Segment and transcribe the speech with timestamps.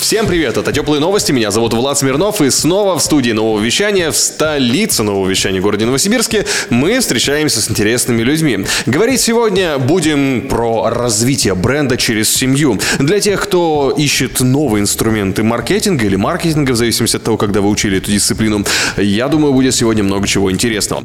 [0.00, 4.10] Всем привет, это Теплые новости, меня зовут Влад Смирнов, и снова в студии нового вещания,
[4.10, 8.64] в столице нового вещания, городе Новосибирске, мы встречаемся с интересными людьми.
[8.86, 12.80] Говорить сегодня будем про развитие бренда через семью.
[12.98, 17.68] Для тех, кто ищет новые инструменты маркетинга или маркетинга, в зависимости от того, когда вы
[17.68, 18.64] учили эту дисциплину,
[18.96, 21.04] я думаю, будет сегодня много чего интересного.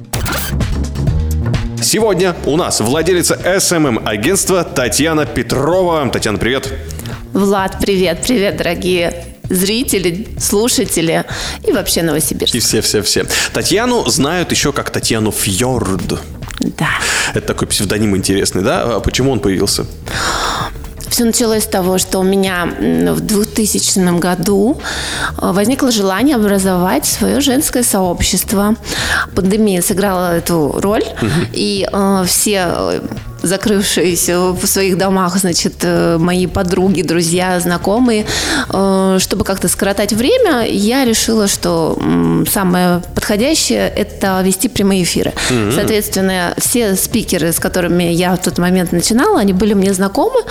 [1.84, 6.09] Сегодня у нас владелица SMM-агентства Татьяна Петрова.
[6.09, 6.71] Татьяна, привет.
[7.35, 11.26] Влад, привет, привет, дорогие зрители, слушатели
[11.67, 12.55] и вообще Новосибирск.
[12.55, 13.26] И все-все-все.
[13.53, 16.21] Татьяну знают еще как Татьяну Фьорд.
[16.62, 16.88] Да.
[17.34, 18.95] Это такой псевдоним интересный, да?
[18.95, 19.85] А почему он появился?
[21.09, 24.79] Все началось с того, что у меня в 2000 году
[25.38, 28.76] э, возникло желание образовать свое женское сообщество.
[29.35, 31.29] Пандемия сыграла эту роль, угу.
[31.51, 33.01] и э, все
[33.46, 38.26] закрывшиеся в своих домах, значит, э, мои подруги, друзья, знакомые.
[38.74, 41.98] Э, чтобы как-то скоротать время, я решила, что
[42.51, 45.34] самое подходящее– это вести прямые эфиры.
[45.49, 45.76] Mm-hmm.
[45.76, 50.41] Соответственно, все спикеры, с которыми я в тот момент начинала, они были мне знакомы.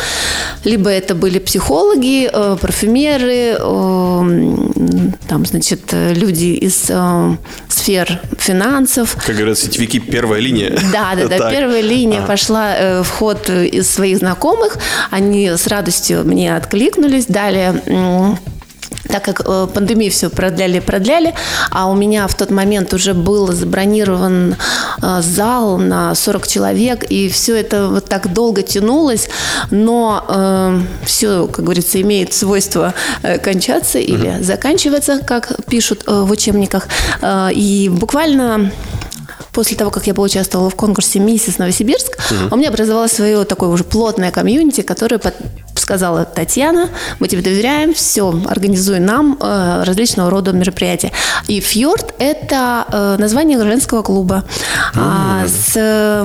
[0.65, 3.56] Либо это были психологи, э, парфюмеры,
[5.28, 6.91] там, значит, люди из
[7.69, 9.17] сфер финансов.
[9.27, 10.77] Как говорят сетевики, первая линия.
[10.92, 14.79] Да, да, да, первая линия пошла вход из своих знакомых.
[15.11, 17.83] Они с радостью мне откликнулись, дали
[19.09, 21.35] так как э, пандемию все продляли продляли,
[21.71, 24.57] а у меня в тот момент уже был забронирован
[25.03, 29.29] э, зал на 40 человек, и все это вот так долго тянулось,
[29.71, 34.43] но э, все, как говорится, имеет свойство э, кончаться или mm-hmm.
[34.43, 36.89] заканчиваться, как пишут э, в учебниках.
[37.21, 38.73] Э, и буквально
[39.55, 42.54] после того, как я поучаствовала в конкурсе «Миссис Новосибирск», угу.
[42.54, 45.34] у меня образовалось свое такое уже плотное комьюнити, которое под
[45.76, 46.88] сказала Татьяна,
[47.20, 51.12] мы тебе доверяем, все, организуй нам э, различного рода мероприятия.
[51.47, 54.44] И «Фьорд»— это э, название женского клуба.
[54.94, 54.98] Mm.
[54.98, 55.76] А, с...
[55.76, 56.25] Э,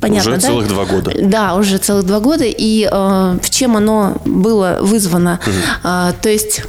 [0.00, 0.46] понятно, уже да?
[0.46, 1.12] целых два года.
[1.20, 2.44] Да, уже целых два года.
[2.46, 5.38] И э, в чем оно было вызвано?
[5.46, 5.88] Угу.
[5.88, 6.62] Э, то есть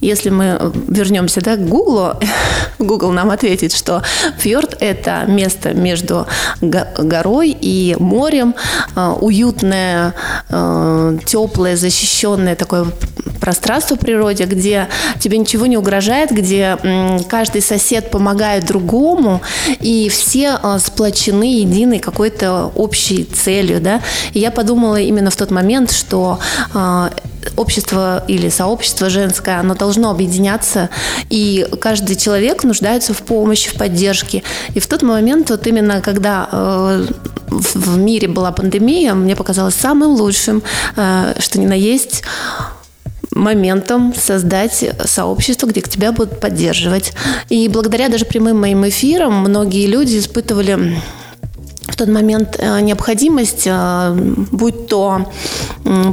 [0.00, 2.14] если мы вернемся да, к Гуглу,
[2.78, 4.02] Google нам ответит, что
[4.38, 6.26] фьорд– это место между
[6.60, 8.54] горой и морем,
[8.96, 10.14] э, уютное,
[10.48, 12.86] э, теплое, защищенное такое
[13.40, 14.88] пространство в природе, где
[15.18, 16.76] тебе ничего не угрожает, где
[17.28, 19.40] каждый сосед помогает другому,
[19.80, 23.80] и все э, сплочены единой какой-то общей целью.
[23.80, 24.00] Да?
[24.32, 26.38] И я подумала именно в тот момент, что
[27.56, 30.90] общество или сообщество женское, оно должно объединяться,
[31.28, 34.42] и каждый человек нуждается в помощи, в поддержке.
[34.74, 37.06] И в тот момент, вот именно когда э,
[37.48, 40.62] в мире была пандемия, мне показалось самым лучшим,
[40.96, 42.22] э, что ни на есть,
[43.32, 47.12] моментом создать сообщество, где тебя будут поддерживать.
[47.48, 51.00] И благодаря даже прямым моим эфирам многие люди испытывали
[52.00, 54.14] тот момент э, необходимость, э,
[54.52, 55.26] будь то,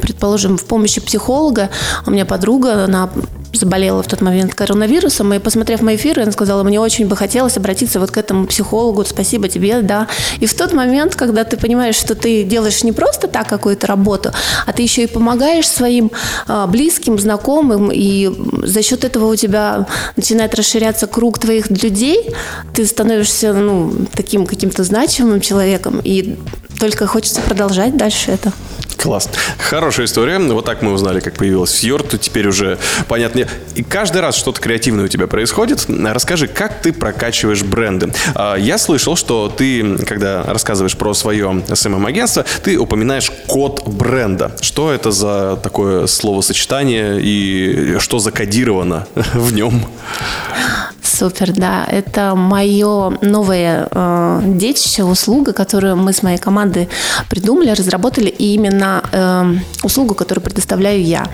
[0.01, 1.69] предположим, в помощи психолога.
[2.05, 3.09] У меня подруга, она
[3.53, 7.57] заболела в тот момент коронавирусом, и посмотрев мои эфиры, она сказала, мне очень бы хотелось
[7.57, 10.07] обратиться вот к этому психологу, спасибо тебе, да.
[10.39, 14.31] И в тот момент, когда ты понимаешь, что ты делаешь не просто так какую-то работу,
[14.65, 16.11] а ты еще и помогаешь своим
[16.47, 18.31] а, близким, знакомым, и
[18.63, 22.33] за счет этого у тебя начинает расширяться круг твоих людей,
[22.73, 26.37] ты становишься, ну, таким каким-то значимым человеком, и
[26.79, 28.51] только хочется продолжать дальше это.
[28.97, 29.29] Класс.
[29.59, 30.39] Хорошая история.
[30.39, 32.19] Вот так мы узнали, как появилась Фьорд.
[32.19, 33.47] Теперь уже понятно.
[33.75, 35.85] И каждый раз что-то креативное у тебя происходит.
[35.87, 38.11] Расскажи, как ты прокачиваешь бренды?
[38.33, 44.51] А, я слышал, что ты, когда рассказываешь про свое СММ-агентство, ты упоминаешь код бренда.
[44.61, 49.85] Что это за такое словосочетание и что закодировано в нем?
[51.17, 51.83] Супер, да.
[51.89, 56.89] Это мое новое э, детище, услуга, которую мы с моей командой
[57.27, 61.25] придумали, разработали, и именно э, услугу, которую предоставляю я.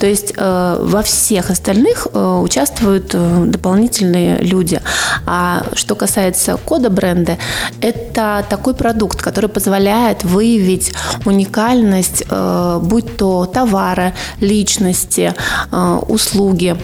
[0.00, 4.80] То есть э, во всех остальных э, участвуют э, дополнительные люди.
[5.24, 7.38] А что касается кода бренда,
[7.80, 10.92] это такой продукт, который позволяет выявить
[11.24, 15.32] уникальность, э, будь то товара, личности,
[15.70, 16.76] э, услуги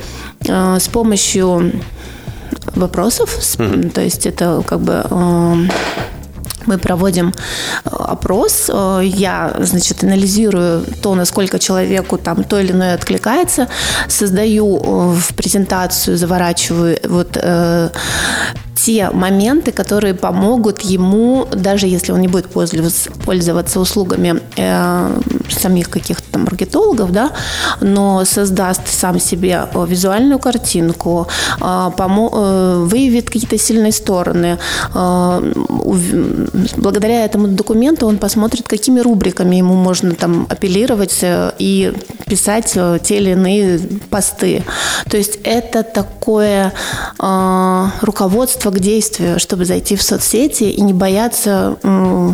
[0.47, 1.73] э, с помощью
[2.77, 3.39] вопросов.
[3.39, 3.91] Mm-hmm.
[3.91, 5.55] То есть это как бы э,
[6.67, 12.95] Мы проводим э, опрос, э, я, значит, анализирую то, насколько человеку там то или иное
[12.95, 13.69] откликается,
[14.09, 17.91] создаю э, в презентацию, заворачиваю вот э,
[18.85, 26.31] те моменты, которые помогут ему, даже если он не будет пользоваться, услугами э, самих каких-то
[26.33, 27.31] там маркетологов, да,
[27.81, 31.27] но создаст сам себе э, визуальную картинку,
[31.61, 34.59] э, помо- э, выявит какие-то сильные стороны.
[34.95, 35.53] Э,
[36.77, 41.93] благодаря этому документу он посмотрит, какими рубриками ему можно там апеллировать э, и
[42.27, 43.81] писать э, те или иные
[44.11, 44.63] посты.
[45.11, 46.73] То есть это такое
[47.19, 51.77] э, руководство к действию, чтобы зайти в соцсети и не бояться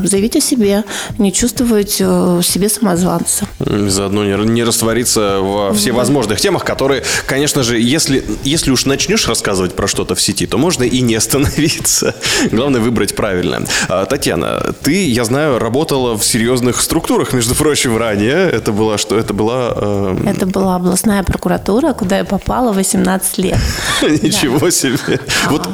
[0.05, 0.85] заявить о себе,
[1.19, 3.47] не чувствовать э, в себе самозванца.
[3.59, 9.75] Заодно не, не раствориться во всевозможных темах, которые, конечно же, если, если уж начнешь рассказывать
[9.75, 12.15] про что-то в сети, то можно и не остановиться.
[12.53, 13.63] Главное выбрать правильно.
[13.89, 18.51] А, Татьяна, ты, я знаю, работала в серьезных структурах, между прочим, ранее.
[18.51, 19.17] Это была что?
[19.19, 19.73] Это была...
[19.77, 23.59] э, Это была областная прокуратура, куда я попала в 18 лет.
[24.03, 25.21] Ничего себе.
[25.51, 25.69] Вот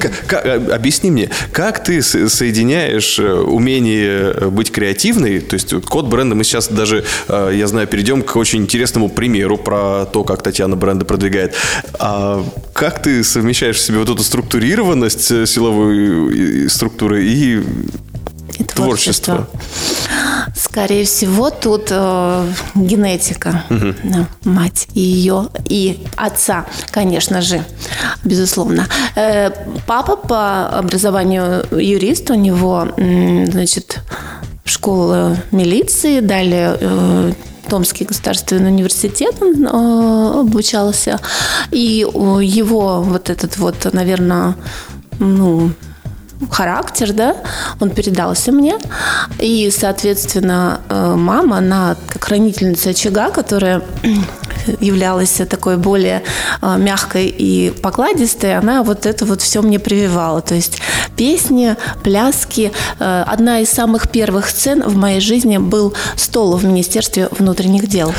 [0.56, 6.44] объясни мне, как ты соединяешь э, умение э, быть креативной, то есть код бренда, мы
[6.44, 11.04] сейчас даже, э, я знаю, перейдем к очень интересному примеру про то, как Татьяна бренда
[11.04, 11.54] продвигает.
[11.98, 17.62] А как ты совмещаешь в себе вот эту структурированность э, силовой э, структуры и
[18.58, 19.48] И творчество?
[20.76, 23.64] Скорее всего, тут э, генетика.
[23.70, 27.64] Да, мать и ее, и отца, конечно же,
[28.24, 28.86] безусловно.
[29.14, 29.52] Э,
[29.86, 34.00] папа по образованию юрист, у него, значит,
[34.66, 37.32] школа милиции, далее э,
[37.70, 41.18] Томский государственный университет он э, обучался.
[41.70, 42.04] И
[42.42, 44.56] его вот этот вот, наверное,
[45.20, 45.70] ну,
[46.50, 47.36] характер, да,
[47.80, 48.76] он передался мне.
[49.38, 53.82] И, соответственно, э, мама, она как хранительница очага, которая
[54.80, 56.22] являлась такой более
[56.62, 60.40] э, мягкой и покладистой, она вот это вот все мне прививала.
[60.40, 60.78] То есть
[61.16, 62.72] песни, пляски.
[62.98, 68.12] Э, Одна из самых первых сцен в моей жизни был стол в Министерстве внутренних дел.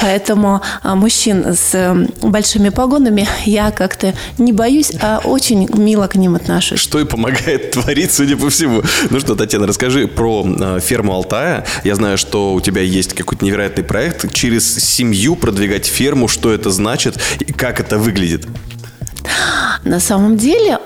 [0.00, 6.16] Поэтому а, мужчин с э, большими погонами я как-то не боюсь, а очень мило к
[6.16, 6.80] ним отношусь.
[6.80, 8.82] Что и помогает творить, судя по всему.
[9.10, 11.64] Ну что, Татьяна, расскажи про э, ферму Алтая.
[11.84, 14.32] Я знаю, что у тебя есть какой-то невероятный проект.
[14.32, 18.46] Через семью продвигать ферму, что это значит и как это выглядит?
[19.84, 20.78] На самом деле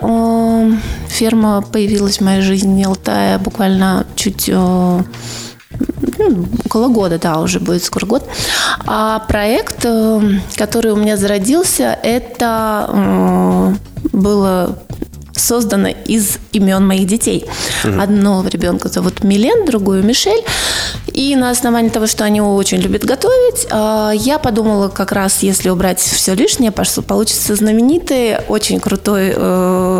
[1.08, 4.50] ферма появилась в моей жизни Алтая буквально чуть
[6.20, 8.28] ну, около года, да, уже будет скоро год.
[8.87, 10.20] А проект, э,
[10.56, 13.75] который у меня зародился, это э,
[14.12, 14.78] было
[15.34, 17.46] создано из имен моих детей.
[17.82, 20.44] Одного ребенка зовут Милен, другую Мишель.
[21.06, 25.70] И на основании того, что они очень любят готовить, э, я подумала, как раз если
[25.70, 29.32] убрать все лишнее, получится знаменитый, очень крутой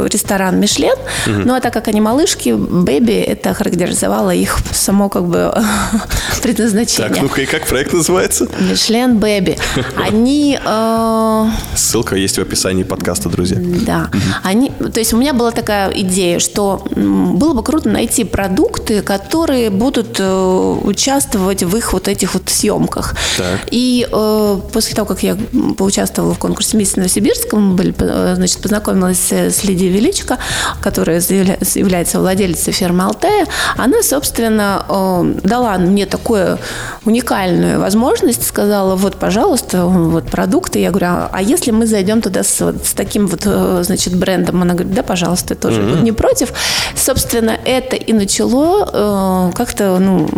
[0.07, 0.97] ресторан Мишлен.
[1.27, 5.53] Ну а так как они малышки, бэби, это характеризовало их само как бы
[6.43, 7.09] предназначение.
[7.09, 8.49] Так, ну-ка, и как проект называется?
[8.59, 9.59] Мишлен Бэби.
[9.97, 11.45] Они э,
[11.75, 13.59] Ссылка есть в описании подкаста, друзья.
[13.61, 14.11] да.
[14.43, 19.71] Они, то есть у меня была такая идея, что было бы круто найти продукты, которые
[19.71, 23.15] будут э, участвовать в их вот этих вот съемках.
[23.37, 23.61] Так.
[23.71, 25.37] И э, после того, как я
[25.77, 30.39] поучаствовала в конкурсе «Мисс Новосибирска», мы были, э, значит, познакомилась с, с Лидией Величко,
[30.81, 34.85] которая является владелицей фермы «Алтея», она, собственно,
[35.43, 36.59] дала мне такую
[37.05, 40.79] уникальную возможность, сказала, вот, пожалуйста, вот продукты.
[40.79, 44.61] Я говорю, а а если мы зайдем туда с, с таким вот, э, значит, брендом?
[44.61, 46.53] Она говорит, да, пожалуйста, тоже не против.
[46.95, 50.29] Собственно, это и начало э, как-то, ну,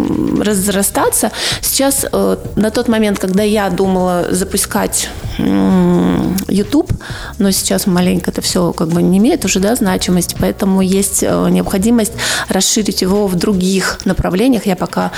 [0.40, 1.32] разрастаться.
[1.60, 6.92] Сейчас, э, на тот момент, когда я думала запускать YouTube,
[7.38, 11.48] но сейчас маленько это все как бы не имеет уже, да, значимости, поэтому есть э,
[11.50, 12.12] необходимость
[12.48, 14.66] расширить его в других направлениях.
[14.66, 15.12] Я пока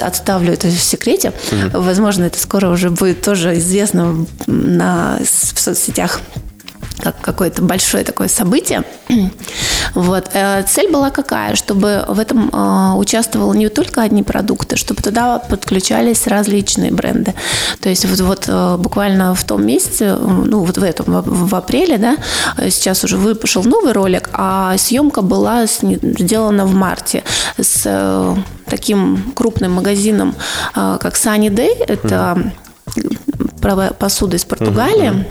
[0.00, 1.32] отставлю это в секрете.
[1.72, 6.20] Возможно, это скоро уже будет тоже известно на, в соцсетях
[7.00, 8.84] как какое-то большое такое событие.
[9.94, 10.30] Вот.
[10.34, 11.56] Э, Цель была какая?
[11.56, 17.34] Чтобы в этом э, участвовало не только одни продукты, чтобы туда подключались различные бренды.
[17.80, 21.98] То есть вот, вот э, буквально в том месяце, ну вот в этом, в, апреле,
[21.98, 22.16] да,
[22.70, 27.24] сейчас уже вышел новый ролик, а съемка была сделана в марте
[27.58, 30.36] с таким крупным магазином,
[30.74, 31.84] как Sunny Day.
[31.84, 32.52] Это
[33.98, 35.26] посуда из Португалии.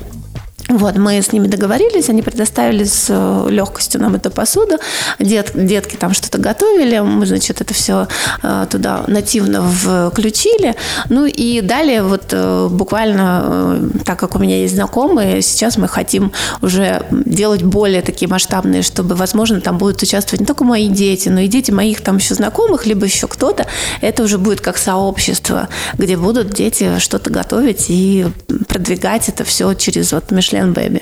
[0.69, 4.75] Вот, мы с ними договорились, они предоставили с э, легкостью нам эту посуду.
[5.17, 8.07] Дет, детки там что-то готовили, мы, значит, это все
[8.43, 10.75] э, туда нативно включили.
[11.09, 16.31] Ну и далее вот э, буквально, так как у меня есть знакомые, сейчас мы хотим
[16.61, 21.39] уже делать более такие масштабные, чтобы, возможно, там будут участвовать не только мои дети, но
[21.39, 23.65] и дети моих там еще знакомых, либо еще кто-то.
[24.01, 28.27] Это уже будет как сообщество, где будут дети что-то готовить и
[28.67, 31.01] продвигать это все через вот Мишлен Член Бэби.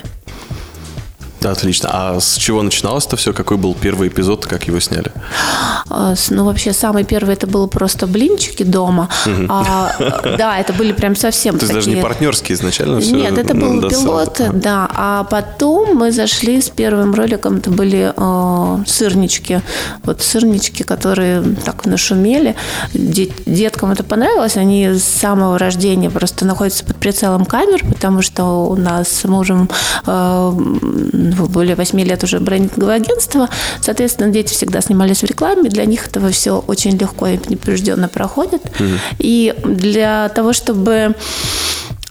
[1.42, 1.88] Отлично.
[1.92, 3.32] А с чего начиналось это все?
[3.32, 5.12] Какой был первый эпизод, как его сняли?
[5.88, 9.08] А, ну, вообще, самый первый это было просто блинчики дома.
[9.48, 9.92] А,
[10.36, 11.74] да, это были прям совсем То такие...
[11.74, 13.00] даже не партнерские изначально?
[13.00, 14.52] Все Нет, это был да, пилот, сразу.
[14.54, 14.88] да.
[14.94, 19.62] А потом мы зашли с первым роликом, это были э, сырнички.
[20.02, 22.56] Вот сырнички, которые так нашумели.
[22.92, 24.56] Дет- деткам это понравилось.
[24.56, 29.70] Они с самого рождения просто находятся под прицелом камер, потому что у нас с мужем
[30.06, 30.52] э,
[31.36, 33.48] более 8 лет уже брендинговое агентство.
[33.80, 35.70] Соответственно, дети всегда снимались в рекламе.
[35.70, 38.62] Для них этого все очень легко и непринужденно проходит.
[39.18, 41.14] И для того, чтобы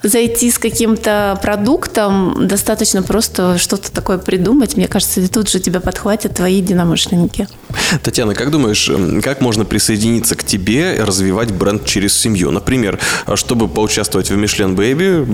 [0.04, 4.78] зайти с каким-то продуктом, достаточно просто что-то такое придумать.
[4.78, 7.48] Мне кажется, и тут же тебя подхватят твои единомышленники.
[8.04, 12.52] Татьяна, как думаешь, м, как можно присоединиться к тебе и развивать бренд через семью?
[12.52, 13.00] Например,
[13.36, 15.26] чтобы поучаствовать в Мишлен Бэйби,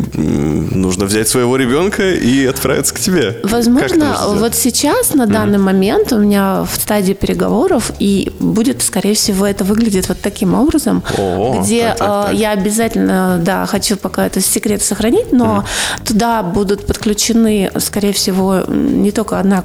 [0.75, 3.39] нужно взять своего ребенка и отправиться к тебе.
[3.43, 9.45] Возможно, вот сейчас, на данный момент, у меня в стадии переговоров, и будет, скорее всего,
[9.45, 12.39] это выглядит вот таким образом, О, где так, так, э, так.
[12.39, 15.65] я обязательно, да, хочу пока это секрет сохранить, но
[16.05, 19.63] туда будут подключены, скорее всего, не только одна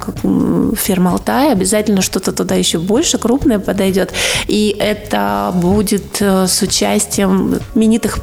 [0.75, 4.13] фирма Алтай, обязательно что-то туда еще больше, крупное подойдет,
[4.47, 8.19] и это будет э, с участием именитых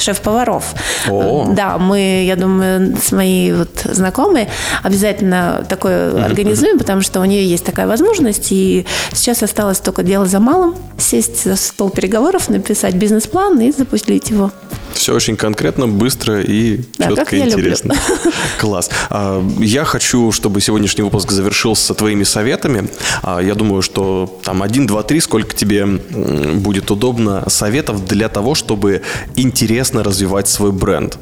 [0.00, 0.64] шеф-поваров.
[1.08, 1.46] О.
[1.52, 4.48] Да, мы, я думаю, с моей вот знакомой
[4.82, 10.26] обязательно такое организуем, потому что у нее есть такая возможность, и сейчас осталось только дело
[10.26, 14.50] за малым, сесть за стол переговоров, написать бизнес-план и запустить его.
[14.92, 17.58] Все очень конкретно, быстро и Да, четко как я люблю.
[17.60, 17.94] интересно.
[18.58, 18.90] Класс.
[19.10, 22.88] А, Я хочу, чтобы сегодняшний выпуск завершился твоими советами.
[23.22, 28.54] А, Я думаю, что там один, два, три, сколько тебе будет удобно советов для того,
[28.54, 29.02] чтобы
[29.36, 31.18] интересно развивать свой бренд.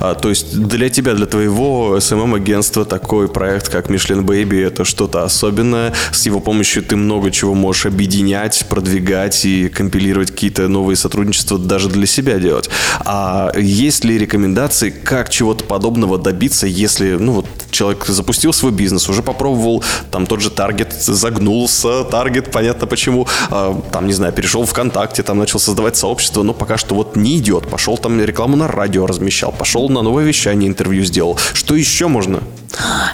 [0.00, 5.24] А, То есть для тебя, для твоего SMM-агентства такой проект, как Michelin Baby, это что-то
[5.24, 5.92] особенное.
[6.12, 11.88] С его помощью ты много чего можешь объединять, продвигать и компилировать какие-то новые сотрудничества даже
[11.88, 12.70] для себя делать.
[13.04, 19.08] А есть ли рекомендации, как чего-то подобного добиться, если, ну вот, человек запустил свой бизнес,
[19.08, 24.64] уже попробовал, там тот же таргет загнулся, таргет, понятно почему, а, там, не знаю, перешел
[24.64, 27.68] в ВКонтакте, там начал создавать сообщество, но пока что вот не идет.
[27.68, 31.38] Пошел там рекламу на радио размещал, пошел на новое вещание интервью сделал.
[31.52, 32.40] Что еще можно?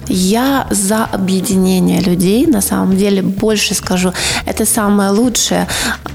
[0.09, 4.13] Я за объединение людей, на самом деле, больше скажу.
[4.47, 5.67] Это самое лучшее.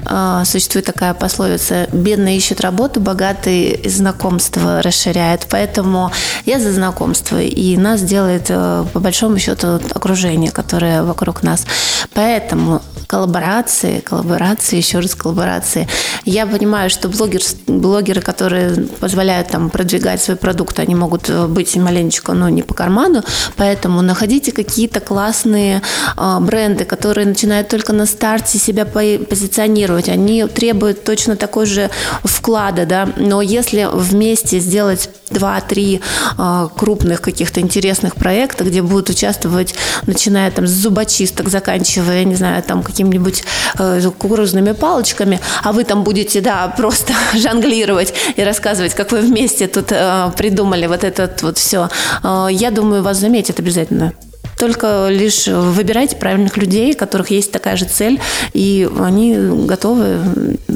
[0.06, 5.46] А, Существует такая пословица «бедный ищет работу, богатый знакомство расширяет».
[5.50, 6.12] Поэтому
[6.46, 11.66] я за знакомство, и нас делает, э, по большому счету, окружение, которое вокруг нас.
[12.14, 15.88] Поэтому коллаборации, коллаборации, еще раз коллаборации.
[16.24, 21.74] Я понимаю, что блогер, блогеры, которые позволяют там продвигать свой продукт, они могут э, быть
[21.76, 23.24] маленечко, но не по карману,
[23.56, 25.82] поэтому находите какие-то классные
[26.16, 30.08] э, бренды, которые начинают только на старте себя по- позиционировать.
[30.08, 31.90] Они требуют точно такой же
[32.22, 36.00] вклада, да, но если вместе сделать два-три
[36.38, 39.74] э, крупных каких-то интересных проекта, где будут участвовать,
[40.06, 43.44] начиная там с зубочисток, заканчивая, не знаю, там какими-нибудь
[43.78, 49.66] э, кукурузными палочками, а вы там будете, да, просто жонглировать и рассказывать, как вы вместе
[49.66, 51.88] тут э, придумали вот это вот все.
[52.22, 54.12] Э, я думаю, вас заметят обязательно.
[54.58, 58.20] Только лишь выбирайте правильных людей, у которых есть такая же цель,
[58.52, 59.34] и они
[59.66, 60.18] готовы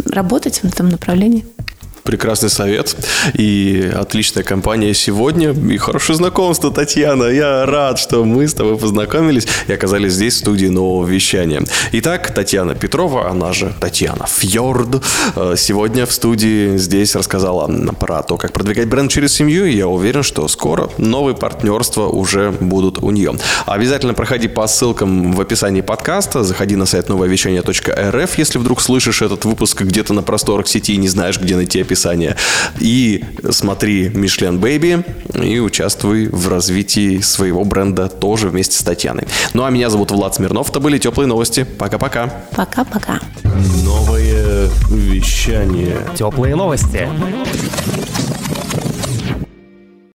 [0.07, 1.45] работать в этом направлении.
[2.05, 2.95] Прекрасный совет
[3.33, 5.53] и отличная компания сегодня.
[5.53, 7.25] И хорошее знакомство, Татьяна.
[7.25, 11.63] Я рад, что мы с тобой познакомились и оказались здесь, в студии нового вещания.
[11.93, 15.03] Итак, Татьяна Петрова, она же Татьяна Фьорд,
[15.35, 19.65] э, сегодня в студии здесь рассказала про то, как продвигать бренд через семью.
[19.65, 23.35] И я уверен, что скоро новые партнерства уже будут у нее.
[23.65, 29.47] Обязательно проходи по ссылкам в описании подкаста, заходи на сайт нововещание.рф, если вдруг слышишь этот
[29.47, 31.94] выпуск где-то на просторах сети и не знаешь, где найти описание.
[32.81, 35.05] И смотри Мишлен Бэйби
[35.43, 39.25] и участвуй в развитии своего бренда тоже вместе с Татьяной.
[39.53, 40.71] Ну а меня зовут Влад Смирнов.
[40.71, 41.65] Это были теплые новости.
[41.65, 42.33] Пока-пока.
[42.57, 43.21] Пока-пока.
[43.85, 45.99] Новое вещание.
[46.17, 47.09] Теплые новости.